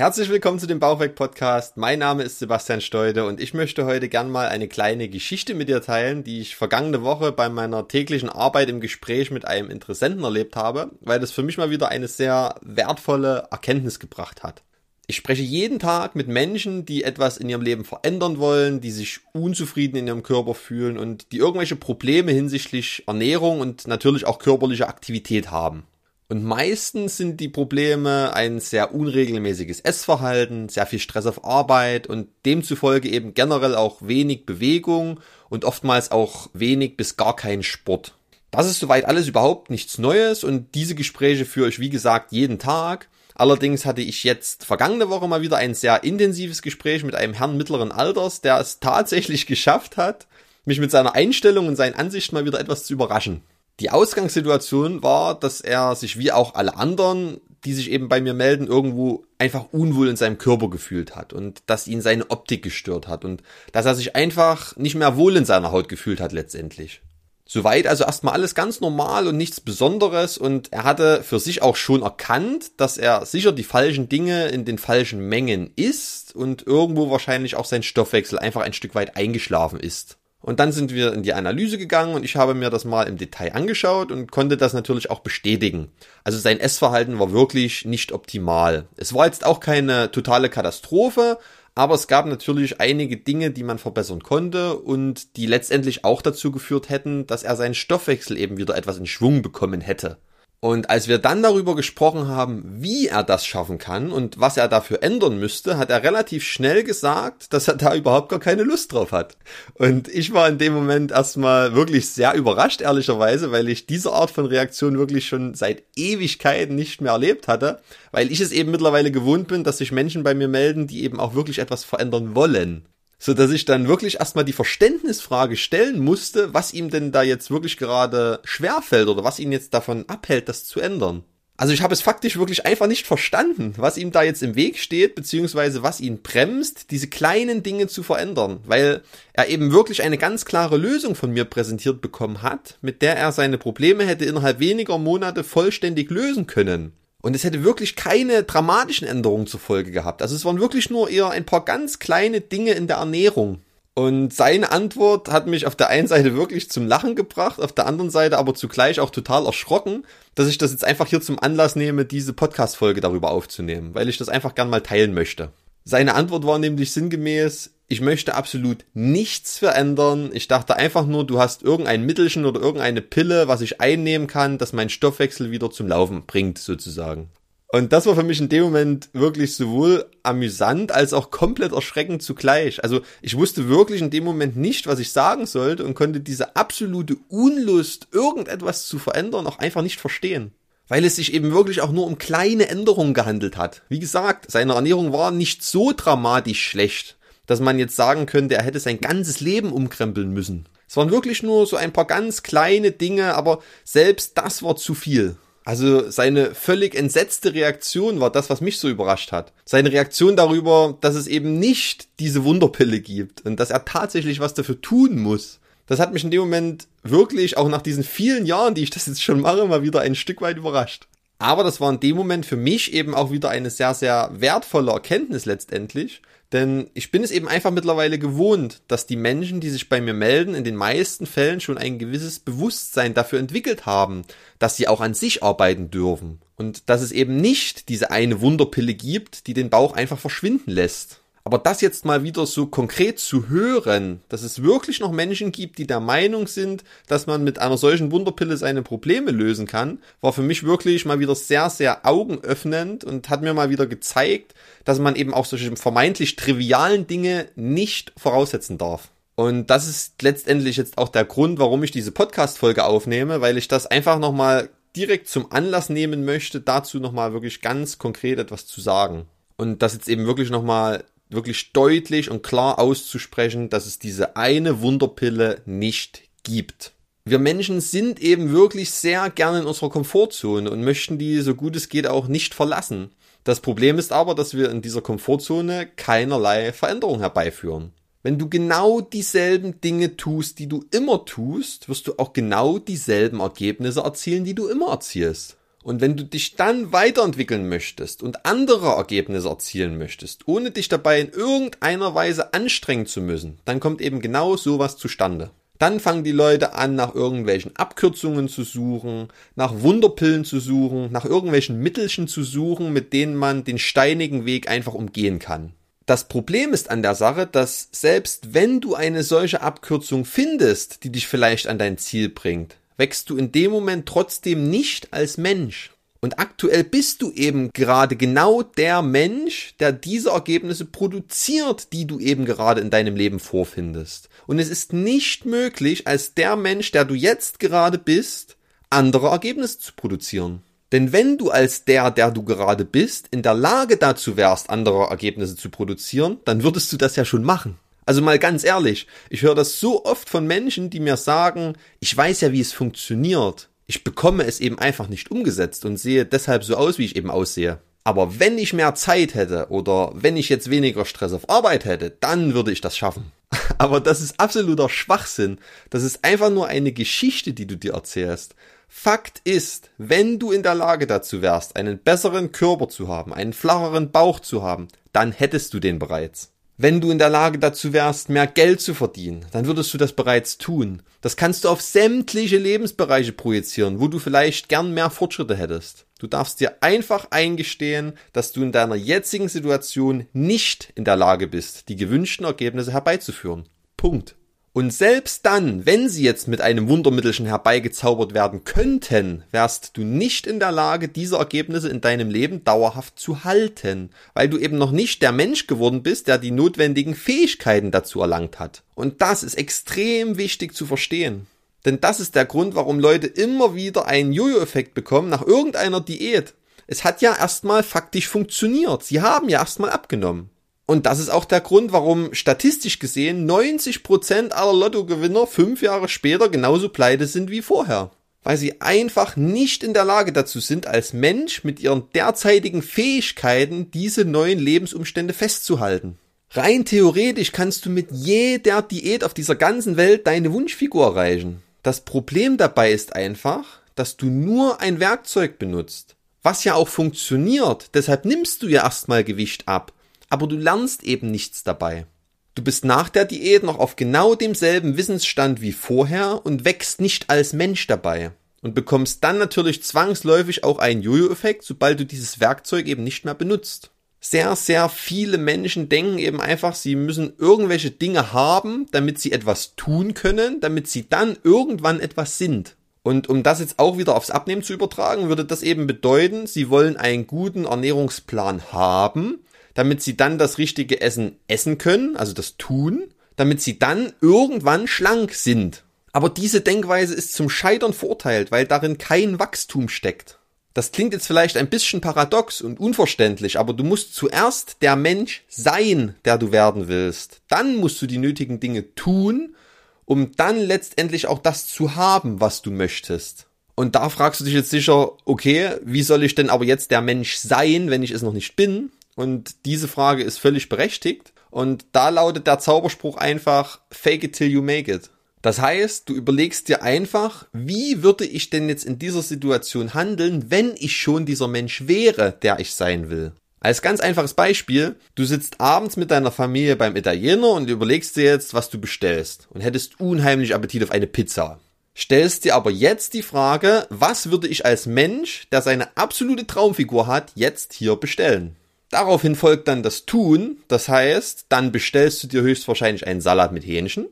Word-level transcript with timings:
Herzlich 0.00 0.30
willkommen 0.30 0.58
zu 0.58 0.66
dem 0.66 0.80
Bauchweg 0.80 1.14
Podcast. 1.14 1.76
Mein 1.76 1.98
Name 1.98 2.22
ist 2.22 2.38
Sebastian 2.38 2.80
Steude 2.80 3.26
und 3.26 3.38
ich 3.38 3.52
möchte 3.52 3.84
heute 3.84 4.08
gern 4.08 4.30
mal 4.30 4.48
eine 4.48 4.66
kleine 4.66 5.10
Geschichte 5.10 5.52
mit 5.52 5.68
dir 5.68 5.82
teilen, 5.82 6.24
die 6.24 6.40
ich 6.40 6.56
vergangene 6.56 7.02
Woche 7.02 7.32
bei 7.32 7.50
meiner 7.50 7.86
täglichen 7.86 8.30
Arbeit 8.30 8.70
im 8.70 8.80
Gespräch 8.80 9.30
mit 9.30 9.44
einem 9.44 9.68
Interessenten 9.68 10.24
erlebt 10.24 10.56
habe, 10.56 10.92
weil 11.02 11.20
das 11.20 11.32
für 11.32 11.42
mich 11.42 11.58
mal 11.58 11.68
wieder 11.68 11.90
eine 11.90 12.08
sehr 12.08 12.54
wertvolle 12.62 13.48
Erkenntnis 13.50 14.00
gebracht 14.00 14.42
hat. 14.42 14.62
Ich 15.06 15.16
spreche 15.16 15.42
jeden 15.42 15.78
Tag 15.78 16.16
mit 16.16 16.28
Menschen, 16.28 16.86
die 16.86 17.04
etwas 17.04 17.36
in 17.36 17.50
ihrem 17.50 17.60
Leben 17.60 17.84
verändern 17.84 18.38
wollen, 18.38 18.80
die 18.80 18.92
sich 18.92 19.20
unzufrieden 19.34 19.98
in 19.98 20.06
ihrem 20.06 20.22
Körper 20.22 20.54
fühlen 20.54 20.96
und 20.96 21.30
die 21.32 21.36
irgendwelche 21.36 21.76
Probleme 21.76 22.32
hinsichtlich 22.32 23.04
Ernährung 23.06 23.60
und 23.60 23.86
natürlich 23.86 24.24
auch 24.24 24.38
körperlicher 24.38 24.88
Aktivität 24.88 25.50
haben. 25.50 25.82
Und 26.30 26.44
meistens 26.44 27.16
sind 27.16 27.40
die 27.40 27.48
Probleme 27.48 28.32
ein 28.34 28.60
sehr 28.60 28.94
unregelmäßiges 28.94 29.80
Essverhalten, 29.80 30.68
sehr 30.68 30.86
viel 30.86 31.00
Stress 31.00 31.26
auf 31.26 31.44
Arbeit 31.44 32.06
und 32.06 32.28
demzufolge 32.46 33.08
eben 33.08 33.34
generell 33.34 33.74
auch 33.74 33.96
wenig 34.00 34.46
Bewegung 34.46 35.18
und 35.48 35.64
oftmals 35.64 36.12
auch 36.12 36.48
wenig 36.52 36.96
bis 36.96 37.16
gar 37.16 37.34
kein 37.34 37.64
Sport. 37.64 38.14
Das 38.52 38.68
ist 38.68 38.78
soweit 38.78 39.06
alles 39.06 39.26
überhaupt 39.26 39.70
nichts 39.70 39.98
Neues 39.98 40.44
und 40.44 40.76
diese 40.76 40.94
Gespräche 40.94 41.44
führe 41.44 41.68
ich 41.68 41.80
wie 41.80 41.90
gesagt 41.90 42.30
jeden 42.30 42.60
Tag. 42.60 43.08
Allerdings 43.34 43.84
hatte 43.84 44.02
ich 44.02 44.22
jetzt 44.22 44.64
vergangene 44.64 45.10
Woche 45.10 45.26
mal 45.26 45.42
wieder 45.42 45.56
ein 45.56 45.74
sehr 45.74 46.04
intensives 46.04 46.62
Gespräch 46.62 47.02
mit 47.02 47.16
einem 47.16 47.34
Herrn 47.34 47.56
mittleren 47.56 47.90
Alters, 47.90 48.40
der 48.40 48.60
es 48.60 48.78
tatsächlich 48.78 49.46
geschafft 49.48 49.96
hat, 49.96 50.28
mich 50.64 50.78
mit 50.78 50.92
seiner 50.92 51.16
Einstellung 51.16 51.66
und 51.66 51.74
seinen 51.74 51.96
Ansichten 51.96 52.36
mal 52.36 52.44
wieder 52.44 52.60
etwas 52.60 52.84
zu 52.84 52.92
überraschen. 52.92 53.42
Die 53.80 53.90
Ausgangssituation 53.90 55.02
war, 55.02 55.38
dass 55.38 55.62
er 55.62 55.94
sich 55.96 56.18
wie 56.18 56.32
auch 56.32 56.54
alle 56.54 56.76
anderen, 56.76 57.40
die 57.64 57.72
sich 57.72 57.90
eben 57.90 58.08
bei 58.08 58.20
mir 58.20 58.34
melden, 58.34 58.66
irgendwo 58.66 59.24
einfach 59.38 59.72
unwohl 59.72 60.08
in 60.08 60.16
seinem 60.16 60.36
Körper 60.36 60.68
gefühlt 60.68 61.16
hat 61.16 61.32
und 61.32 61.62
dass 61.66 61.86
ihn 61.86 62.02
seine 62.02 62.30
Optik 62.30 62.62
gestört 62.62 63.08
hat 63.08 63.24
und 63.24 63.42
dass 63.72 63.86
er 63.86 63.94
sich 63.94 64.14
einfach 64.14 64.76
nicht 64.76 64.94
mehr 64.94 65.16
wohl 65.16 65.36
in 65.36 65.46
seiner 65.46 65.72
Haut 65.72 65.88
gefühlt 65.88 66.20
hat 66.20 66.32
letztendlich. 66.32 67.00
Soweit 67.46 67.86
also 67.86 68.04
erstmal 68.04 68.34
alles 68.34 68.54
ganz 68.54 68.80
normal 68.80 69.26
und 69.26 69.36
nichts 69.36 69.60
Besonderes 69.60 70.38
und 70.38 70.72
er 70.72 70.84
hatte 70.84 71.24
für 71.24 71.40
sich 71.40 71.62
auch 71.62 71.74
schon 71.74 72.02
erkannt, 72.02 72.80
dass 72.80 72.96
er 72.96 73.26
sicher 73.26 73.50
die 73.50 73.64
falschen 73.64 74.08
Dinge 74.08 74.48
in 74.48 74.64
den 74.64 74.78
falschen 74.78 75.28
Mengen 75.28 75.72
isst 75.74 76.34
und 76.34 76.66
irgendwo 76.66 77.10
wahrscheinlich 77.10 77.56
auch 77.56 77.64
sein 77.64 77.82
Stoffwechsel 77.82 78.38
einfach 78.38 78.60
ein 78.60 78.72
Stück 78.72 78.94
weit 78.94 79.16
eingeschlafen 79.16 79.80
ist. 79.80 80.19
Und 80.42 80.58
dann 80.58 80.72
sind 80.72 80.94
wir 80.94 81.12
in 81.12 81.22
die 81.22 81.34
Analyse 81.34 81.76
gegangen 81.76 82.14
und 82.14 82.24
ich 82.24 82.36
habe 82.36 82.54
mir 82.54 82.70
das 82.70 82.86
mal 82.86 83.06
im 83.06 83.18
Detail 83.18 83.52
angeschaut 83.52 84.10
und 84.10 84.32
konnte 84.32 84.56
das 84.56 84.72
natürlich 84.72 85.10
auch 85.10 85.20
bestätigen. 85.20 85.92
Also 86.24 86.38
sein 86.38 86.58
Essverhalten 86.58 87.18
war 87.18 87.32
wirklich 87.32 87.84
nicht 87.84 88.12
optimal. 88.12 88.86
Es 88.96 89.12
war 89.12 89.26
jetzt 89.26 89.44
auch 89.44 89.60
keine 89.60 90.10
totale 90.10 90.48
Katastrophe, 90.48 91.38
aber 91.74 91.94
es 91.94 92.08
gab 92.08 92.26
natürlich 92.26 92.80
einige 92.80 93.18
Dinge, 93.18 93.50
die 93.50 93.62
man 93.62 93.78
verbessern 93.78 94.22
konnte 94.22 94.76
und 94.76 95.36
die 95.36 95.46
letztendlich 95.46 96.04
auch 96.04 96.22
dazu 96.22 96.50
geführt 96.50 96.88
hätten, 96.88 97.26
dass 97.26 97.42
er 97.42 97.56
seinen 97.56 97.74
Stoffwechsel 97.74 98.38
eben 98.38 98.56
wieder 98.56 98.76
etwas 98.76 98.96
in 98.96 99.06
Schwung 99.06 99.42
bekommen 99.42 99.80
hätte. 99.80 100.16
Und 100.62 100.90
als 100.90 101.08
wir 101.08 101.16
dann 101.16 101.42
darüber 101.42 101.74
gesprochen 101.74 102.28
haben, 102.28 102.62
wie 102.82 103.06
er 103.08 103.22
das 103.22 103.46
schaffen 103.46 103.78
kann 103.78 104.12
und 104.12 104.40
was 104.40 104.58
er 104.58 104.68
dafür 104.68 105.02
ändern 105.02 105.40
müsste, 105.40 105.78
hat 105.78 105.88
er 105.88 106.02
relativ 106.02 106.44
schnell 106.44 106.84
gesagt, 106.84 107.54
dass 107.54 107.66
er 107.66 107.76
da 107.76 107.94
überhaupt 107.96 108.28
gar 108.28 108.40
keine 108.40 108.62
Lust 108.62 108.92
drauf 108.92 109.12
hat. 109.12 109.38
Und 109.74 110.08
ich 110.08 110.34
war 110.34 110.50
in 110.50 110.58
dem 110.58 110.74
Moment 110.74 111.12
erstmal 111.12 111.74
wirklich 111.74 112.10
sehr 112.10 112.34
überrascht, 112.34 112.82
ehrlicherweise, 112.82 113.52
weil 113.52 113.70
ich 113.70 113.86
diese 113.86 114.12
Art 114.12 114.30
von 114.30 114.44
Reaktion 114.44 114.98
wirklich 114.98 115.26
schon 115.26 115.54
seit 115.54 115.82
Ewigkeiten 115.96 116.76
nicht 116.76 117.00
mehr 117.00 117.12
erlebt 117.12 117.48
hatte, 117.48 117.80
weil 118.12 118.30
ich 118.30 118.42
es 118.42 118.52
eben 118.52 118.70
mittlerweile 118.70 119.10
gewohnt 119.10 119.48
bin, 119.48 119.64
dass 119.64 119.78
sich 119.78 119.92
Menschen 119.92 120.24
bei 120.24 120.34
mir 120.34 120.48
melden, 120.48 120.86
die 120.86 121.04
eben 121.04 121.20
auch 121.20 121.34
wirklich 121.34 121.58
etwas 121.58 121.84
verändern 121.84 122.34
wollen 122.34 122.84
so 123.20 123.34
dass 123.34 123.52
ich 123.52 123.66
dann 123.66 123.86
wirklich 123.86 124.18
erstmal 124.18 124.44
die 124.44 124.54
Verständnisfrage 124.54 125.56
stellen 125.56 126.00
musste, 126.00 126.52
was 126.54 126.72
ihm 126.72 126.90
denn 126.90 127.12
da 127.12 127.22
jetzt 127.22 127.50
wirklich 127.50 127.76
gerade 127.76 128.40
schwerfällt 128.44 129.08
oder 129.08 129.22
was 129.22 129.38
ihn 129.38 129.52
jetzt 129.52 129.74
davon 129.74 130.08
abhält, 130.08 130.48
das 130.48 130.64
zu 130.64 130.80
ändern. 130.80 131.22
Also 131.58 131.74
ich 131.74 131.82
habe 131.82 131.92
es 131.92 132.00
faktisch 132.00 132.38
wirklich 132.38 132.64
einfach 132.64 132.86
nicht 132.86 133.06
verstanden, 133.06 133.74
was 133.76 133.98
ihm 133.98 134.12
da 134.12 134.22
jetzt 134.22 134.42
im 134.42 134.54
Weg 134.56 134.78
steht, 134.78 135.14
beziehungsweise 135.14 135.82
was 135.82 136.00
ihn 136.00 136.22
bremst, 136.22 136.90
diese 136.90 137.08
kleinen 137.08 137.62
Dinge 137.62 137.86
zu 137.86 138.02
verändern, 138.02 138.60
weil 138.64 139.02
er 139.34 139.48
eben 139.48 139.70
wirklich 139.70 140.02
eine 140.02 140.16
ganz 140.16 140.46
klare 140.46 140.78
Lösung 140.78 141.14
von 141.14 141.32
mir 141.32 141.44
präsentiert 141.44 142.00
bekommen 142.00 142.40
hat, 142.40 142.78
mit 142.80 143.02
der 143.02 143.18
er 143.18 143.32
seine 143.32 143.58
Probleme 143.58 144.06
hätte 144.06 144.24
innerhalb 144.24 144.58
weniger 144.58 144.96
Monate 144.96 145.44
vollständig 145.44 146.08
lösen 146.08 146.46
können. 146.46 146.94
Und 147.22 147.36
es 147.36 147.44
hätte 147.44 147.64
wirklich 147.64 147.96
keine 147.96 148.42
dramatischen 148.44 149.06
Änderungen 149.06 149.46
zur 149.46 149.60
Folge 149.60 149.90
gehabt. 149.90 150.22
Also 150.22 150.34
es 150.34 150.44
waren 150.44 150.60
wirklich 150.60 150.90
nur 150.90 151.10
eher 151.10 151.30
ein 151.30 151.44
paar 151.44 151.64
ganz 151.64 151.98
kleine 151.98 152.40
Dinge 152.40 152.72
in 152.72 152.86
der 152.86 152.96
Ernährung. 152.96 153.60
Und 153.94 154.32
seine 154.32 154.70
Antwort 154.70 155.30
hat 155.30 155.46
mich 155.46 155.66
auf 155.66 155.76
der 155.76 155.88
einen 155.88 156.08
Seite 156.08 156.34
wirklich 156.34 156.70
zum 156.70 156.86
Lachen 156.86 157.16
gebracht, 157.16 157.60
auf 157.60 157.72
der 157.72 157.86
anderen 157.86 158.10
Seite 158.10 158.38
aber 158.38 158.54
zugleich 158.54 159.00
auch 159.00 159.10
total 159.10 159.44
erschrocken, 159.44 160.06
dass 160.34 160.48
ich 160.48 160.58
das 160.58 160.70
jetzt 160.70 160.84
einfach 160.84 161.06
hier 161.06 161.20
zum 161.20 161.38
Anlass 161.38 161.76
nehme, 161.76 162.04
diese 162.04 162.32
Podcast-Folge 162.32 163.00
darüber 163.00 163.30
aufzunehmen, 163.30 163.94
weil 163.94 164.08
ich 164.08 164.16
das 164.16 164.28
einfach 164.28 164.54
gern 164.54 164.70
mal 164.70 164.80
teilen 164.80 165.12
möchte. 165.12 165.50
Seine 165.84 166.14
Antwort 166.14 166.46
war 166.46 166.58
nämlich 166.58 166.92
sinngemäß, 166.92 167.72
ich 167.90 168.00
möchte 168.00 168.36
absolut 168.36 168.84
nichts 168.94 169.58
verändern. 169.58 170.30
Ich 170.32 170.46
dachte 170.46 170.76
einfach 170.76 171.06
nur, 171.06 171.26
du 171.26 171.40
hast 171.40 171.64
irgendein 171.64 172.06
Mittelchen 172.06 172.44
oder 172.44 172.60
irgendeine 172.60 173.02
Pille, 173.02 173.48
was 173.48 173.62
ich 173.62 173.80
einnehmen 173.80 174.28
kann, 174.28 174.58
das 174.58 174.72
meinen 174.72 174.90
Stoffwechsel 174.90 175.50
wieder 175.50 175.72
zum 175.72 175.88
Laufen 175.88 176.24
bringt, 176.24 176.58
sozusagen. 176.58 177.30
Und 177.66 177.92
das 177.92 178.06
war 178.06 178.14
für 178.14 178.22
mich 178.22 178.40
in 178.40 178.48
dem 178.48 178.62
Moment 178.62 179.08
wirklich 179.12 179.56
sowohl 179.56 180.06
amüsant 180.22 180.92
als 180.92 181.12
auch 181.12 181.32
komplett 181.32 181.72
erschreckend 181.72 182.22
zugleich. 182.22 182.82
Also 182.84 183.00
ich 183.22 183.36
wusste 183.36 183.68
wirklich 183.68 184.00
in 184.00 184.10
dem 184.10 184.22
Moment 184.22 184.56
nicht, 184.56 184.86
was 184.86 185.00
ich 185.00 185.10
sagen 185.10 185.46
sollte 185.46 185.84
und 185.84 185.94
konnte 185.94 186.20
diese 186.20 186.54
absolute 186.54 187.16
Unlust, 187.28 188.06
irgendetwas 188.12 188.86
zu 188.86 189.00
verändern, 189.00 189.48
auch 189.48 189.58
einfach 189.58 189.82
nicht 189.82 189.98
verstehen. 189.98 190.52
Weil 190.86 191.04
es 191.04 191.16
sich 191.16 191.34
eben 191.34 191.52
wirklich 191.52 191.80
auch 191.80 191.90
nur 191.90 192.06
um 192.06 192.18
kleine 192.18 192.68
Änderungen 192.68 193.14
gehandelt 193.14 193.56
hat. 193.56 193.82
Wie 193.88 194.00
gesagt, 194.00 194.48
seine 194.48 194.74
Ernährung 194.74 195.12
war 195.12 195.32
nicht 195.32 195.64
so 195.64 195.92
dramatisch 195.92 196.62
schlecht 196.62 197.16
dass 197.50 197.58
man 197.58 197.80
jetzt 197.80 197.96
sagen 197.96 198.26
könnte, 198.26 198.54
er 198.54 198.62
hätte 198.62 198.78
sein 198.78 199.00
ganzes 199.00 199.40
Leben 199.40 199.72
umkrempeln 199.72 200.32
müssen. 200.32 200.68
Es 200.88 200.96
waren 200.96 201.10
wirklich 201.10 201.42
nur 201.42 201.66
so 201.66 201.74
ein 201.74 201.92
paar 201.92 202.04
ganz 202.04 202.44
kleine 202.44 202.92
Dinge, 202.92 203.34
aber 203.34 203.58
selbst 203.82 204.38
das 204.38 204.62
war 204.62 204.76
zu 204.76 204.94
viel. 204.94 205.34
Also 205.64 206.08
seine 206.12 206.54
völlig 206.54 206.94
entsetzte 206.94 207.52
Reaktion 207.52 208.20
war 208.20 208.30
das, 208.30 208.50
was 208.50 208.60
mich 208.60 208.78
so 208.78 208.88
überrascht 208.88 209.32
hat. 209.32 209.52
Seine 209.64 209.90
Reaktion 209.90 210.36
darüber, 210.36 210.96
dass 211.00 211.16
es 211.16 211.26
eben 211.26 211.58
nicht 211.58 212.06
diese 212.20 212.44
Wunderpille 212.44 213.00
gibt 213.00 213.44
und 213.44 213.58
dass 213.58 213.70
er 213.70 213.84
tatsächlich 213.84 214.38
was 214.38 214.54
dafür 214.54 214.80
tun 214.80 215.18
muss. 215.18 215.58
Das 215.88 215.98
hat 215.98 216.12
mich 216.12 216.22
in 216.22 216.30
dem 216.30 216.42
Moment 216.42 216.86
wirklich, 217.02 217.56
auch 217.56 217.68
nach 217.68 217.82
diesen 217.82 218.04
vielen 218.04 218.46
Jahren, 218.46 218.76
die 218.76 218.84
ich 218.84 218.90
das 218.90 219.06
jetzt 219.06 219.24
schon 219.24 219.40
mache, 219.40 219.66
mal 219.66 219.82
wieder 219.82 220.02
ein 220.02 220.14
Stück 220.14 220.40
weit 220.40 220.56
überrascht. 220.56 221.08
Aber 221.40 221.64
das 221.64 221.80
war 221.80 221.90
in 221.90 221.98
dem 221.98 222.16
Moment 222.16 222.46
für 222.46 222.56
mich 222.56 222.92
eben 222.92 223.12
auch 223.12 223.32
wieder 223.32 223.48
eine 223.48 223.70
sehr, 223.70 223.94
sehr 223.94 224.30
wertvolle 224.34 224.92
Erkenntnis 224.92 225.46
letztendlich, 225.46 226.22
denn 226.52 226.90
ich 226.94 227.12
bin 227.12 227.22
es 227.22 227.30
eben 227.30 227.46
einfach 227.46 227.70
mittlerweile 227.70 228.18
gewohnt, 228.18 228.82
dass 228.88 229.06
die 229.06 229.16
Menschen, 229.16 229.60
die 229.60 229.70
sich 229.70 229.88
bei 229.88 230.00
mir 230.00 230.14
melden, 230.14 230.54
in 230.54 230.64
den 230.64 230.74
meisten 230.74 231.26
Fällen 231.26 231.60
schon 231.60 231.78
ein 231.78 231.98
gewisses 231.98 232.40
Bewusstsein 232.40 233.14
dafür 233.14 233.38
entwickelt 233.38 233.86
haben, 233.86 234.22
dass 234.58 234.76
sie 234.76 234.88
auch 234.88 235.00
an 235.00 235.14
sich 235.14 235.44
arbeiten 235.44 235.90
dürfen. 235.90 236.40
Und 236.56 236.90
dass 236.90 237.02
es 237.02 237.12
eben 237.12 237.36
nicht 237.36 237.88
diese 237.88 238.10
eine 238.10 238.40
Wunderpille 238.40 238.94
gibt, 238.94 239.46
die 239.46 239.54
den 239.54 239.70
Bauch 239.70 239.94
einfach 239.94 240.18
verschwinden 240.18 240.72
lässt. 240.72 241.19
Aber 241.44 241.58
das 241.58 241.80
jetzt 241.80 242.04
mal 242.04 242.22
wieder 242.22 242.46
so 242.46 242.66
konkret 242.66 243.18
zu 243.18 243.48
hören, 243.48 244.20
dass 244.28 244.42
es 244.42 244.62
wirklich 244.62 245.00
noch 245.00 245.10
Menschen 245.10 245.52
gibt, 245.52 245.78
die 245.78 245.86
der 245.86 246.00
Meinung 246.00 246.46
sind, 246.46 246.84
dass 247.06 247.26
man 247.26 247.42
mit 247.44 247.58
einer 247.58 247.78
solchen 247.78 248.12
Wunderpille 248.12 248.56
seine 248.56 248.82
Probleme 248.82 249.30
lösen 249.30 249.66
kann, 249.66 249.98
war 250.20 250.32
für 250.32 250.42
mich 250.42 250.64
wirklich 250.64 251.06
mal 251.06 251.18
wieder 251.18 251.34
sehr, 251.34 251.70
sehr 251.70 252.06
augenöffnend 252.06 253.04
und 253.04 253.30
hat 253.30 253.42
mir 253.42 253.54
mal 253.54 253.70
wieder 253.70 253.86
gezeigt, 253.86 254.54
dass 254.84 254.98
man 254.98 255.16
eben 255.16 255.32
auch 255.32 255.46
solche 255.46 255.74
vermeintlich 255.76 256.36
trivialen 256.36 257.06
Dinge 257.06 257.48
nicht 257.56 258.12
voraussetzen 258.18 258.76
darf. 258.76 259.10
Und 259.34 259.70
das 259.70 259.88
ist 259.88 260.20
letztendlich 260.20 260.76
jetzt 260.76 260.98
auch 260.98 261.08
der 261.08 261.24
Grund, 261.24 261.58
warum 261.58 261.82
ich 261.82 261.90
diese 261.90 262.12
Podcast-Folge 262.12 262.84
aufnehme, 262.84 263.40
weil 263.40 263.56
ich 263.56 263.68
das 263.68 263.86
einfach 263.86 264.18
nochmal 264.18 264.68
direkt 264.94 265.28
zum 265.28 265.50
Anlass 265.50 265.88
nehmen 265.88 266.26
möchte, 266.26 266.60
dazu 266.60 267.00
nochmal 267.00 267.32
wirklich 267.32 267.62
ganz 267.62 267.96
konkret 267.96 268.38
etwas 268.38 268.66
zu 268.66 268.82
sagen. 268.82 269.26
Und 269.56 269.80
das 269.80 269.94
jetzt 269.94 270.08
eben 270.08 270.26
wirklich 270.26 270.50
nochmal 270.50 271.04
wirklich 271.30 271.72
deutlich 271.72 272.30
und 272.30 272.42
klar 272.42 272.78
auszusprechen, 272.78 273.70
dass 273.70 273.86
es 273.86 273.98
diese 273.98 274.36
eine 274.36 274.80
Wunderpille 274.82 275.62
nicht 275.64 276.22
gibt. 276.42 276.92
Wir 277.24 277.38
Menschen 277.38 277.80
sind 277.80 278.20
eben 278.20 278.52
wirklich 278.52 278.90
sehr 278.90 279.30
gerne 279.30 279.60
in 279.60 279.66
unserer 279.66 279.90
Komfortzone 279.90 280.70
und 280.70 280.82
möchten 280.82 281.18
die, 281.18 281.40
so 281.40 281.54
gut 281.54 281.76
es 281.76 281.88
geht, 281.88 282.06
auch 282.06 282.28
nicht 282.28 282.54
verlassen. 282.54 283.10
Das 283.44 283.60
Problem 283.60 283.98
ist 283.98 284.12
aber, 284.12 284.34
dass 284.34 284.54
wir 284.54 284.70
in 284.70 284.82
dieser 284.82 285.00
Komfortzone 285.00 285.86
keinerlei 285.96 286.72
Veränderung 286.72 287.20
herbeiführen. 287.20 287.92
Wenn 288.22 288.38
du 288.38 288.50
genau 288.50 289.00
dieselben 289.00 289.80
Dinge 289.80 290.16
tust, 290.16 290.58
die 290.58 290.66
du 290.66 290.84
immer 290.90 291.24
tust, 291.24 291.88
wirst 291.88 292.06
du 292.06 292.14
auch 292.18 292.34
genau 292.34 292.78
dieselben 292.78 293.40
Ergebnisse 293.40 294.00
erzielen, 294.00 294.44
die 294.44 294.54
du 294.54 294.68
immer 294.68 294.90
erzielst. 294.90 295.56
Und 295.82 296.00
wenn 296.00 296.16
du 296.16 296.24
dich 296.24 296.56
dann 296.56 296.92
weiterentwickeln 296.92 297.68
möchtest 297.68 298.22
und 298.22 298.44
andere 298.44 298.88
Ergebnisse 298.88 299.48
erzielen 299.48 299.96
möchtest, 299.96 300.46
ohne 300.46 300.70
dich 300.70 300.88
dabei 300.88 301.20
in 301.20 301.30
irgendeiner 301.30 302.14
Weise 302.14 302.52
anstrengen 302.52 303.06
zu 303.06 303.22
müssen, 303.22 303.58
dann 303.64 303.80
kommt 303.80 304.02
eben 304.02 304.20
genau 304.20 304.56
sowas 304.56 304.98
zustande. 304.98 305.50
Dann 305.78 305.98
fangen 305.98 306.24
die 306.24 306.32
Leute 306.32 306.74
an, 306.74 306.94
nach 306.94 307.14
irgendwelchen 307.14 307.74
Abkürzungen 307.74 308.48
zu 308.48 308.64
suchen, 308.64 309.28
nach 309.56 309.80
Wunderpillen 309.80 310.44
zu 310.44 310.60
suchen, 310.60 311.10
nach 311.10 311.24
irgendwelchen 311.24 311.78
Mittelchen 311.80 312.28
zu 312.28 312.42
suchen, 312.42 312.92
mit 312.92 313.14
denen 313.14 313.34
man 313.34 313.64
den 313.64 313.78
steinigen 313.78 314.44
Weg 314.44 314.68
einfach 314.68 314.92
umgehen 314.92 315.38
kann. 315.38 315.72
Das 316.04 316.28
Problem 316.28 316.74
ist 316.74 316.90
an 316.90 317.02
der 317.02 317.14
Sache, 317.14 317.46
dass 317.46 317.88
selbst 317.92 318.52
wenn 318.52 318.80
du 318.82 318.94
eine 318.94 319.22
solche 319.22 319.62
Abkürzung 319.62 320.26
findest, 320.26 321.04
die 321.04 321.12
dich 321.12 321.26
vielleicht 321.26 321.66
an 321.66 321.78
dein 321.78 321.96
Ziel 321.96 322.28
bringt, 322.28 322.76
wächst 323.00 323.30
du 323.30 323.36
in 323.36 323.50
dem 323.50 323.72
Moment 323.72 324.06
trotzdem 324.06 324.70
nicht 324.70 325.12
als 325.12 325.38
Mensch. 325.38 325.90
Und 326.20 326.38
aktuell 326.38 326.84
bist 326.84 327.22
du 327.22 327.32
eben 327.32 327.70
gerade 327.72 328.14
genau 328.14 328.62
der 328.62 329.00
Mensch, 329.00 329.74
der 329.80 329.90
diese 329.90 330.30
Ergebnisse 330.30 330.84
produziert, 330.84 331.94
die 331.94 332.06
du 332.06 332.20
eben 332.20 332.44
gerade 332.44 332.82
in 332.82 332.90
deinem 332.90 333.16
Leben 333.16 333.40
vorfindest. 333.40 334.28
Und 334.46 334.58
es 334.58 334.68
ist 334.68 334.92
nicht 334.92 335.46
möglich, 335.46 336.06
als 336.06 336.34
der 336.34 336.56
Mensch, 336.56 336.92
der 336.92 337.06
du 337.06 337.14
jetzt 337.14 337.58
gerade 337.58 337.96
bist, 337.96 338.58
andere 338.90 339.28
Ergebnisse 339.28 339.78
zu 339.78 339.92
produzieren. 339.96 340.62
Denn 340.92 341.12
wenn 341.12 341.38
du 341.38 341.50
als 341.50 341.84
der, 341.84 342.10
der 342.10 342.30
du 342.30 342.42
gerade 342.42 342.84
bist, 342.84 343.28
in 343.30 343.40
der 343.40 343.54
Lage 343.54 343.96
dazu 343.96 344.36
wärst, 344.36 344.68
andere 344.68 345.04
Ergebnisse 345.04 345.56
zu 345.56 345.70
produzieren, 345.70 346.38
dann 346.44 346.62
würdest 346.62 346.92
du 346.92 346.98
das 346.98 347.16
ja 347.16 347.24
schon 347.24 347.44
machen. 347.44 347.78
Also 348.10 348.22
mal 348.22 348.40
ganz 348.40 348.64
ehrlich, 348.64 349.06
ich 349.28 349.42
höre 349.42 349.54
das 349.54 349.78
so 349.78 350.04
oft 350.04 350.28
von 350.28 350.44
Menschen, 350.44 350.90
die 350.90 350.98
mir 350.98 351.16
sagen, 351.16 351.74
ich 352.00 352.16
weiß 352.16 352.40
ja, 352.40 352.50
wie 352.50 352.60
es 352.60 352.72
funktioniert. 352.72 353.68
Ich 353.86 354.02
bekomme 354.02 354.42
es 354.46 354.58
eben 354.58 354.80
einfach 354.80 355.06
nicht 355.06 355.30
umgesetzt 355.30 355.84
und 355.84 355.96
sehe 355.96 356.26
deshalb 356.26 356.64
so 356.64 356.74
aus, 356.74 356.98
wie 356.98 357.04
ich 357.04 357.14
eben 357.14 357.30
aussehe. 357.30 357.78
Aber 358.02 358.40
wenn 358.40 358.58
ich 358.58 358.72
mehr 358.72 358.96
Zeit 358.96 359.36
hätte 359.36 359.68
oder 359.68 360.10
wenn 360.12 360.36
ich 360.36 360.48
jetzt 360.48 360.70
weniger 360.70 361.04
Stress 361.04 361.32
auf 361.32 361.48
Arbeit 361.48 361.84
hätte, 361.84 362.10
dann 362.10 362.52
würde 362.52 362.72
ich 362.72 362.80
das 362.80 362.96
schaffen. 362.96 363.30
Aber 363.78 364.00
das 364.00 364.20
ist 364.20 364.40
absoluter 364.40 364.88
Schwachsinn. 364.88 365.58
Das 365.90 366.02
ist 366.02 366.24
einfach 366.24 366.50
nur 366.50 366.66
eine 366.66 366.90
Geschichte, 366.90 367.52
die 367.52 367.68
du 367.68 367.76
dir 367.76 367.92
erzählst. 367.92 368.56
Fakt 368.88 369.40
ist, 369.44 369.88
wenn 369.98 370.40
du 370.40 370.50
in 370.50 370.64
der 370.64 370.74
Lage 370.74 371.06
dazu 371.06 371.42
wärst, 371.42 371.76
einen 371.76 372.00
besseren 372.00 372.50
Körper 372.50 372.88
zu 372.88 373.06
haben, 373.06 373.32
einen 373.32 373.52
flacheren 373.52 374.10
Bauch 374.10 374.40
zu 374.40 374.64
haben, 374.64 374.88
dann 375.12 375.30
hättest 375.30 375.74
du 375.74 375.78
den 375.78 376.00
bereits. 376.00 376.50
Wenn 376.82 377.02
du 377.02 377.10
in 377.10 377.18
der 377.18 377.28
Lage 377.28 377.58
dazu 377.58 377.92
wärst, 377.92 378.30
mehr 378.30 378.46
Geld 378.46 378.80
zu 378.80 378.94
verdienen, 378.94 379.44
dann 379.52 379.66
würdest 379.66 379.92
du 379.92 379.98
das 379.98 380.14
bereits 380.14 380.56
tun. 380.56 381.02
Das 381.20 381.36
kannst 381.36 381.64
du 381.64 381.68
auf 381.68 381.82
sämtliche 381.82 382.56
Lebensbereiche 382.56 383.32
projizieren, 383.32 384.00
wo 384.00 384.08
du 384.08 384.18
vielleicht 384.18 384.70
gern 384.70 384.94
mehr 384.94 385.10
Fortschritte 385.10 385.54
hättest. 385.54 386.06
Du 386.20 386.26
darfst 386.26 386.58
dir 386.58 386.82
einfach 386.82 387.26
eingestehen, 387.32 388.14
dass 388.32 388.52
du 388.52 388.62
in 388.62 388.72
deiner 388.72 388.94
jetzigen 388.94 389.50
Situation 389.50 390.26
nicht 390.32 390.90
in 390.94 391.04
der 391.04 391.16
Lage 391.16 391.48
bist, 391.48 391.90
die 391.90 391.96
gewünschten 391.96 392.46
Ergebnisse 392.46 392.94
herbeizuführen. 392.94 393.68
Punkt. 393.98 394.36
Und 394.72 394.92
selbst 394.92 395.46
dann, 395.46 395.84
wenn 395.84 396.08
sie 396.08 396.22
jetzt 396.22 396.46
mit 396.46 396.60
einem 396.60 396.88
Wundermittelchen 396.88 397.44
herbeigezaubert 397.44 398.34
werden 398.34 398.62
könnten, 398.62 399.42
wärst 399.50 399.96
du 399.96 400.02
nicht 400.02 400.46
in 400.46 400.60
der 400.60 400.70
Lage, 400.70 401.08
diese 401.08 401.38
Ergebnisse 401.38 401.88
in 401.88 402.00
deinem 402.00 402.30
Leben 402.30 402.62
dauerhaft 402.62 403.18
zu 403.18 403.42
halten, 403.42 404.10
weil 404.32 404.48
du 404.48 404.58
eben 404.58 404.78
noch 404.78 404.92
nicht 404.92 405.22
der 405.22 405.32
Mensch 405.32 405.66
geworden 405.66 406.04
bist, 406.04 406.28
der 406.28 406.38
die 406.38 406.52
notwendigen 406.52 407.16
Fähigkeiten 407.16 407.90
dazu 407.90 408.20
erlangt 408.20 408.60
hat. 408.60 408.84
Und 408.94 409.20
das 409.20 409.42
ist 409.42 409.54
extrem 409.54 410.36
wichtig 410.36 410.72
zu 410.72 410.86
verstehen. 410.86 411.48
Denn 411.84 412.00
das 412.00 412.20
ist 412.20 412.36
der 412.36 412.44
Grund, 412.44 412.76
warum 412.76 413.00
Leute 413.00 413.26
immer 413.26 413.74
wieder 413.74 414.06
einen 414.06 414.32
Jojo-Effekt 414.32 414.94
bekommen 414.94 415.30
nach 415.30 415.44
irgendeiner 415.44 416.00
Diät. 416.00 416.54
Es 416.86 417.02
hat 417.02 417.22
ja 417.22 417.36
erstmal 417.36 417.82
faktisch 417.82 418.28
funktioniert. 418.28 419.02
Sie 419.02 419.20
haben 419.20 419.48
ja 419.48 419.58
erstmal 419.58 419.90
abgenommen. 419.90 420.50
Und 420.90 421.06
das 421.06 421.20
ist 421.20 421.28
auch 421.28 421.44
der 421.44 421.60
Grund, 421.60 421.92
warum 421.92 422.34
statistisch 422.34 422.98
gesehen 422.98 423.48
90% 423.48 424.50
aller 424.50 424.72
Lottogewinner 424.72 425.46
fünf 425.46 425.82
Jahre 425.82 426.08
später 426.08 426.48
genauso 426.48 426.88
pleite 426.88 427.28
sind 427.28 427.48
wie 427.48 427.62
vorher. 427.62 428.10
Weil 428.42 428.56
sie 428.56 428.80
einfach 428.80 429.36
nicht 429.36 429.84
in 429.84 429.94
der 429.94 430.04
Lage 430.04 430.32
dazu 430.32 430.58
sind, 430.58 430.88
als 430.88 431.12
Mensch 431.12 431.62
mit 431.62 431.78
ihren 431.78 432.10
derzeitigen 432.12 432.82
Fähigkeiten 432.82 433.92
diese 433.92 434.24
neuen 434.24 434.58
Lebensumstände 434.58 435.32
festzuhalten. 435.32 436.18
Rein 436.50 436.84
theoretisch 436.84 437.52
kannst 437.52 437.86
du 437.86 437.90
mit 437.90 438.08
jeder 438.10 438.82
Diät 438.82 439.22
auf 439.22 439.32
dieser 439.32 439.54
ganzen 439.54 439.96
Welt 439.96 440.26
deine 440.26 440.52
Wunschfigur 440.52 441.06
erreichen. 441.06 441.62
Das 441.84 442.00
Problem 442.00 442.56
dabei 442.56 442.90
ist 442.90 443.14
einfach, 443.14 443.78
dass 443.94 444.16
du 444.16 444.26
nur 444.26 444.80
ein 444.80 444.98
Werkzeug 444.98 445.60
benutzt. 445.60 446.16
Was 446.42 446.64
ja 446.64 446.74
auch 446.74 446.88
funktioniert, 446.88 447.90
deshalb 447.94 448.24
nimmst 448.24 448.64
du 448.64 448.66
ja 448.66 448.82
erstmal 448.82 449.22
Gewicht 449.22 449.68
ab 449.68 449.92
aber 450.30 450.46
du 450.46 450.56
lernst 450.56 451.04
eben 451.04 451.30
nichts 451.30 451.62
dabei. 451.62 452.06
Du 452.54 452.62
bist 452.62 452.84
nach 452.84 453.10
der 453.10 453.26
Diät 453.26 453.62
noch 453.62 453.78
auf 453.78 453.96
genau 453.96 454.34
demselben 454.34 454.96
Wissensstand 454.96 455.60
wie 455.60 455.72
vorher 455.72 456.40
und 456.44 456.64
wächst 456.64 457.00
nicht 457.00 457.28
als 457.28 457.52
Mensch 457.52 457.86
dabei 457.86 458.32
und 458.62 458.74
bekommst 458.74 459.22
dann 459.24 459.38
natürlich 459.38 459.82
zwangsläufig 459.82 460.64
auch 460.64 460.78
einen 460.78 461.02
Jojo-Effekt, 461.02 461.62
sobald 461.64 462.00
du 462.00 462.06
dieses 462.06 462.40
Werkzeug 462.40 462.86
eben 462.86 463.04
nicht 463.04 463.24
mehr 463.24 463.34
benutzt. 463.34 463.90
Sehr, 464.20 464.54
sehr 464.54 464.90
viele 464.90 465.38
Menschen 465.38 465.88
denken 465.88 466.18
eben 466.18 466.40
einfach, 466.40 466.74
sie 466.74 466.94
müssen 466.94 467.32
irgendwelche 467.38 467.90
Dinge 467.90 468.34
haben, 468.34 468.86
damit 468.90 469.18
sie 469.18 469.32
etwas 469.32 469.76
tun 469.76 470.12
können, 470.12 470.60
damit 470.60 470.88
sie 470.88 471.08
dann 471.08 471.38
irgendwann 471.42 472.00
etwas 472.00 472.36
sind. 472.36 472.76
Und 473.02 473.30
um 473.30 473.42
das 473.42 473.60
jetzt 473.60 473.78
auch 473.78 473.96
wieder 473.96 474.14
aufs 474.14 474.30
Abnehmen 474.30 474.62
zu 474.62 474.74
übertragen, 474.74 475.28
würde 475.28 475.46
das 475.46 475.62
eben 475.62 475.86
bedeuten, 475.86 476.46
sie 476.46 476.68
wollen 476.68 476.98
einen 476.98 477.26
guten 477.26 477.64
Ernährungsplan 477.64 478.72
haben, 478.72 479.38
damit 479.74 480.02
sie 480.02 480.16
dann 480.16 480.38
das 480.38 480.58
richtige 480.58 481.00
Essen 481.00 481.36
essen 481.48 481.78
können, 481.78 482.16
also 482.16 482.32
das 482.32 482.56
tun, 482.56 483.14
damit 483.36 483.60
sie 483.60 483.78
dann 483.78 484.12
irgendwann 484.20 484.86
schlank 484.86 485.34
sind. 485.34 485.84
Aber 486.12 486.28
diese 486.28 486.60
Denkweise 486.60 487.14
ist 487.14 487.34
zum 487.34 487.48
Scheitern 487.48 487.92
verurteilt, 487.92 488.50
weil 488.50 488.66
darin 488.66 488.98
kein 488.98 489.38
Wachstum 489.38 489.88
steckt. 489.88 490.38
Das 490.74 490.92
klingt 490.92 491.12
jetzt 491.12 491.26
vielleicht 491.26 491.56
ein 491.56 491.68
bisschen 491.68 492.00
paradox 492.00 492.60
und 492.60 492.78
unverständlich, 492.78 493.58
aber 493.58 493.72
du 493.72 493.82
musst 493.82 494.14
zuerst 494.14 494.76
der 494.82 494.94
Mensch 494.94 495.42
sein, 495.48 496.14
der 496.24 496.38
du 496.38 496.52
werden 496.52 496.86
willst. 496.86 497.40
Dann 497.48 497.76
musst 497.76 498.00
du 498.00 498.06
die 498.06 498.18
nötigen 498.18 498.60
Dinge 498.60 498.94
tun, 498.94 499.56
um 500.04 500.32
dann 500.36 500.58
letztendlich 500.60 501.26
auch 501.26 501.38
das 501.38 501.66
zu 501.66 501.96
haben, 501.96 502.40
was 502.40 502.62
du 502.62 502.70
möchtest. 502.70 503.46
Und 503.74 503.94
da 503.94 504.10
fragst 504.10 504.40
du 504.40 504.44
dich 504.44 504.54
jetzt 504.54 504.70
sicher, 504.70 505.12
okay, 505.24 505.70
wie 505.82 506.02
soll 506.02 506.22
ich 506.22 506.34
denn 506.34 506.50
aber 506.50 506.64
jetzt 506.64 506.90
der 506.90 507.00
Mensch 507.00 507.36
sein, 507.36 507.90
wenn 507.90 508.02
ich 508.02 508.10
es 508.10 508.22
noch 508.22 508.32
nicht 508.32 508.54
bin? 508.54 508.92
Und 509.16 509.64
diese 509.66 509.88
Frage 509.88 510.22
ist 510.22 510.38
völlig 510.38 510.68
berechtigt. 510.68 511.32
Und 511.50 511.86
da 511.92 512.08
lautet 512.08 512.46
der 512.46 512.58
Zauberspruch 512.58 513.16
einfach, 513.16 513.80
fake 513.90 514.24
it 514.24 514.32
till 514.34 514.48
you 514.48 514.62
make 514.62 514.90
it. 514.92 515.10
Das 515.42 515.58
heißt, 515.58 516.08
du 516.08 516.14
überlegst 516.14 516.68
dir 516.68 516.82
einfach, 516.82 517.46
wie 517.52 518.02
würde 518.02 518.26
ich 518.26 518.50
denn 518.50 518.68
jetzt 518.68 518.84
in 518.84 518.98
dieser 518.98 519.22
Situation 519.22 519.94
handeln, 519.94 520.50
wenn 520.50 520.74
ich 520.76 520.96
schon 520.96 521.24
dieser 521.24 521.48
Mensch 521.48 521.86
wäre, 521.86 522.32
der 522.42 522.60
ich 522.60 522.74
sein 522.74 523.08
will. 523.08 523.32
Als 523.58 523.82
ganz 523.82 524.00
einfaches 524.00 524.34
Beispiel, 524.34 524.96
du 525.14 525.24
sitzt 525.24 525.60
abends 525.60 525.96
mit 525.96 526.10
deiner 526.10 526.30
Familie 526.30 526.76
beim 526.76 526.96
Italiener 526.96 527.50
und 527.50 527.68
überlegst 527.68 528.16
dir 528.16 528.24
jetzt, 528.24 528.54
was 528.54 528.70
du 528.70 528.78
bestellst 528.80 529.48
und 529.50 529.60
hättest 529.60 530.00
unheimlich 530.00 530.54
Appetit 530.54 530.82
auf 530.82 530.90
eine 530.90 531.06
Pizza. 531.06 531.60
Stellst 531.96 532.44
dir 532.44 532.54
aber 532.54 532.70
jetzt 532.70 533.12
die 533.14 533.22
Frage, 533.22 533.86
was 533.90 534.30
würde 534.30 534.48
ich 534.48 534.64
als 534.64 534.86
Mensch, 534.86 535.46
der 535.52 535.60
seine 535.60 535.94
absolute 535.96 536.46
Traumfigur 536.46 537.06
hat, 537.06 537.32
jetzt 537.34 537.74
hier 537.74 537.96
bestellen? 537.96 538.56
Daraufhin 538.90 539.36
folgt 539.36 539.68
dann 539.68 539.84
das 539.84 540.04
Tun, 540.04 540.58
das 540.66 540.88
heißt, 540.88 541.46
dann 541.48 541.70
bestellst 541.70 542.24
du 542.24 542.26
dir 542.26 542.42
höchstwahrscheinlich 542.42 543.06
einen 543.06 543.20
Salat 543.20 543.52
mit 543.52 543.64
Hähnchen 543.64 544.06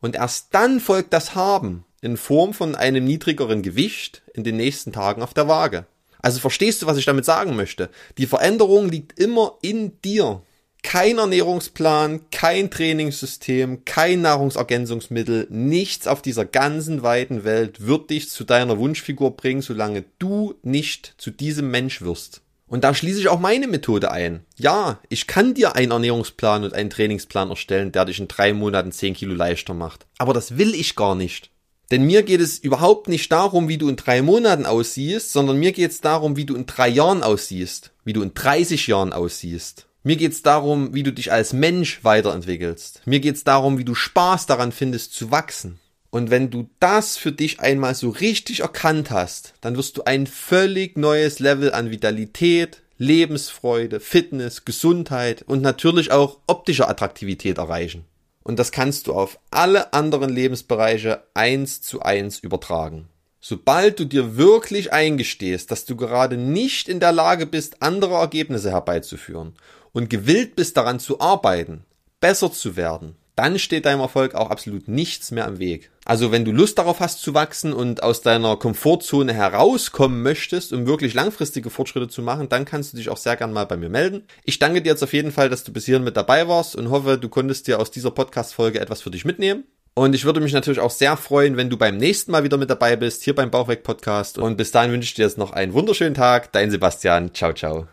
und 0.00 0.14
erst 0.14 0.54
dann 0.54 0.78
folgt 0.78 1.12
das 1.12 1.34
Haben 1.34 1.84
in 2.00 2.16
Form 2.16 2.54
von 2.54 2.76
einem 2.76 3.04
niedrigeren 3.04 3.62
Gewicht 3.62 4.22
in 4.32 4.44
den 4.44 4.56
nächsten 4.56 4.92
Tagen 4.92 5.22
auf 5.22 5.34
der 5.34 5.48
Waage. 5.48 5.84
Also 6.22 6.38
verstehst 6.38 6.80
du, 6.80 6.86
was 6.86 6.96
ich 6.96 7.06
damit 7.06 7.24
sagen 7.24 7.56
möchte? 7.56 7.90
Die 8.18 8.26
Veränderung 8.26 8.88
liegt 8.88 9.18
immer 9.18 9.58
in 9.62 10.00
dir. 10.02 10.42
Kein 10.82 11.18
Ernährungsplan, 11.18 12.20
kein 12.30 12.70
Trainingssystem, 12.70 13.84
kein 13.84 14.22
Nahrungsergänzungsmittel, 14.22 15.46
nichts 15.50 16.06
auf 16.06 16.22
dieser 16.22 16.46
ganzen 16.46 17.02
weiten 17.02 17.44
Welt 17.44 17.86
wird 17.86 18.08
dich 18.10 18.30
zu 18.30 18.44
deiner 18.44 18.78
Wunschfigur 18.78 19.36
bringen, 19.36 19.60
solange 19.60 20.04
du 20.18 20.54
nicht 20.62 21.14
zu 21.18 21.30
diesem 21.30 21.70
Mensch 21.70 22.00
wirst. 22.00 22.42
Und 22.70 22.84
da 22.84 22.94
schließe 22.94 23.18
ich 23.18 23.28
auch 23.28 23.40
meine 23.40 23.66
Methode 23.66 24.12
ein. 24.12 24.44
Ja, 24.56 25.00
ich 25.08 25.26
kann 25.26 25.54
dir 25.54 25.74
einen 25.74 25.90
Ernährungsplan 25.90 26.62
und 26.62 26.72
einen 26.72 26.88
Trainingsplan 26.88 27.50
erstellen, 27.50 27.90
der 27.90 28.04
dich 28.04 28.20
in 28.20 28.28
drei 28.28 28.52
Monaten 28.52 28.92
zehn 28.92 29.12
Kilo 29.12 29.34
leichter 29.34 29.74
macht. 29.74 30.06
Aber 30.18 30.32
das 30.32 30.56
will 30.56 30.72
ich 30.76 30.94
gar 30.94 31.16
nicht. 31.16 31.50
Denn 31.90 32.04
mir 32.04 32.22
geht 32.22 32.40
es 32.40 32.58
überhaupt 32.58 33.08
nicht 33.08 33.32
darum, 33.32 33.68
wie 33.68 33.76
du 33.76 33.88
in 33.88 33.96
drei 33.96 34.22
Monaten 34.22 34.66
aussiehst, 34.66 35.32
sondern 35.32 35.58
mir 35.58 35.72
geht 35.72 35.90
es 35.90 36.00
darum, 36.00 36.36
wie 36.36 36.44
du 36.44 36.54
in 36.54 36.66
drei 36.66 36.88
Jahren 36.88 37.24
aussiehst, 37.24 37.90
wie 38.04 38.12
du 38.12 38.22
in 38.22 38.34
30 38.34 38.86
Jahren 38.86 39.12
aussiehst. 39.12 39.88
Mir 40.04 40.14
geht 40.14 40.30
es 40.32 40.42
darum, 40.42 40.94
wie 40.94 41.02
du 41.02 41.12
dich 41.12 41.32
als 41.32 41.52
Mensch 41.52 42.04
weiterentwickelst. 42.04 43.02
Mir 43.04 43.18
geht 43.18 43.34
es 43.34 43.42
darum, 43.42 43.78
wie 43.78 43.84
du 43.84 43.96
Spaß 43.96 44.46
daran 44.46 44.70
findest 44.70 45.12
zu 45.12 45.32
wachsen. 45.32 45.80
Und 46.10 46.30
wenn 46.30 46.50
du 46.50 46.68
das 46.80 47.16
für 47.16 47.32
dich 47.32 47.60
einmal 47.60 47.94
so 47.94 48.10
richtig 48.10 48.60
erkannt 48.60 49.10
hast, 49.10 49.54
dann 49.60 49.76
wirst 49.76 49.96
du 49.96 50.02
ein 50.04 50.26
völlig 50.26 50.98
neues 50.98 51.38
Level 51.38 51.72
an 51.72 51.90
Vitalität, 51.90 52.82
Lebensfreude, 52.98 54.00
Fitness, 54.00 54.64
Gesundheit 54.64 55.42
und 55.46 55.62
natürlich 55.62 56.10
auch 56.10 56.38
optischer 56.46 56.90
Attraktivität 56.90 57.58
erreichen. 57.58 58.04
Und 58.42 58.58
das 58.58 58.72
kannst 58.72 59.06
du 59.06 59.14
auf 59.14 59.38
alle 59.50 59.92
anderen 59.92 60.30
Lebensbereiche 60.30 61.22
eins 61.34 61.80
zu 61.80 62.02
eins 62.02 62.40
übertragen. 62.40 63.08
Sobald 63.40 63.98
du 63.98 64.04
dir 64.04 64.36
wirklich 64.36 64.92
eingestehst, 64.92 65.70
dass 65.70 65.86
du 65.86 65.96
gerade 65.96 66.36
nicht 66.36 66.88
in 66.88 67.00
der 67.00 67.12
Lage 67.12 67.46
bist, 67.46 67.82
andere 67.82 68.14
Ergebnisse 68.14 68.70
herbeizuführen 68.70 69.54
und 69.92 70.10
gewillt 70.10 70.56
bist 70.56 70.76
daran 70.76 71.00
zu 71.00 71.20
arbeiten, 71.20 71.84
besser 72.20 72.52
zu 72.52 72.76
werden, 72.76 73.16
dann 73.36 73.58
steht 73.58 73.86
deinem 73.86 74.00
Erfolg 74.00 74.34
auch 74.34 74.50
absolut 74.50 74.88
nichts 74.88 75.30
mehr 75.30 75.46
im 75.46 75.58
Weg. 75.58 75.90
Also 76.10 76.32
wenn 76.32 76.44
du 76.44 76.50
Lust 76.50 76.76
darauf 76.76 76.98
hast 76.98 77.22
zu 77.22 77.34
wachsen 77.34 77.72
und 77.72 78.02
aus 78.02 78.20
deiner 78.20 78.56
Komfortzone 78.56 79.32
herauskommen 79.32 80.24
möchtest, 80.24 80.72
um 80.72 80.88
wirklich 80.88 81.14
langfristige 81.14 81.70
Fortschritte 81.70 82.08
zu 82.08 82.20
machen, 82.20 82.48
dann 82.48 82.64
kannst 82.64 82.92
du 82.92 82.96
dich 82.96 83.10
auch 83.10 83.16
sehr 83.16 83.36
gern 83.36 83.52
mal 83.52 83.64
bei 83.64 83.76
mir 83.76 83.90
melden. 83.90 84.24
Ich 84.42 84.58
danke 84.58 84.82
dir 84.82 84.88
jetzt 84.88 85.04
auf 85.04 85.12
jeden 85.12 85.30
Fall, 85.30 85.48
dass 85.48 85.62
du 85.62 85.72
bis 85.72 85.84
hierhin 85.84 86.02
mit 86.02 86.16
dabei 86.16 86.48
warst 86.48 86.74
und 86.74 86.90
hoffe, 86.90 87.16
du 87.16 87.28
konntest 87.28 87.68
dir 87.68 87.78
aus 87.78 87.92
dieser 87.92 88.10
Podcast-Folge 88.10 88.80
etwas 88.80 89.02
für 89.02 89.12
dich 89.12 89.24
mitnehmen. 89.24 89.62
Und 89.94 90.16
ich 90.16 90.24
würde 90.24 90.40
mich 90.40 90.52
natürlich 90.52 90.80
auch 90.80 90.90
sehr 90.90 91.16
freuen, 91.16 91.56
wenn 91.56 91.70
du 91.70 91.76
beim 91.76 91.96
nächsten 91.96 92.32
Mal 92.32 92.42
wieder 92.42 92.56
mit 92.56 92.70
dabei 92.70 92.96
bist, 92.96 93.22
hier 93.22 93.36
beim 93.36 93.52
Bauchweg 93.52 93.84
Podcast. 93.84 94.36
Und 94.36 94.56
bis 94.56 94.72
dahin 94.72 94.90
wünsche 94.90 95.06
ich 95.06 95.14
dir 95.14 95.26
jetzt 95.26 95.38
noch 95.38 95.52
einen 95.52 95.74
wunderschönen 95.74 96.14
Tag. 96.14 96.50
Dein 96.50 96.72
Sebastian. 96.72 97.32
Ciao, 97.34 97.52
ciao. 97.52 97.90